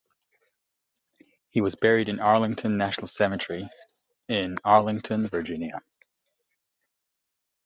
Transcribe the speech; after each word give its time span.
He 1.51 1.61
was 1.61 1.75
buried 1.75 2.09
in 2.09 2.19
Arlington 2.19 2.75
National 2.75 3.05
Cemetery 3.05 3.69
in 4.27 4.57
Arlington, 4.65 5.27
Virginia. 5.27 5.79